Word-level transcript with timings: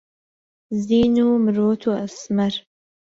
زین 0.85 1.15
و 1.27 1.27
مرۆت 1.45 1.81
و 1.87 1.91
ئەسمەر 1.99 2.53